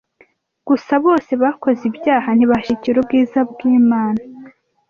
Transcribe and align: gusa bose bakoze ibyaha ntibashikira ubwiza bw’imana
gusa 0.67 0.93
bose 1.05 1.31
bakoze 1.43 1.81
ibyaha 1.89 2.29
ntibashikira 2.33 2.97
ubwiza 2.99 3.39
bw’imana 3.51 4.21